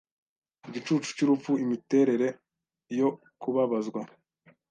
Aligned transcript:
igicucu 0.67 1.09
cyurupfu 1.15 1.51
Imiterere 1.63 2.27
yo 2.99 3.09
kubabazwa 3.41 4.01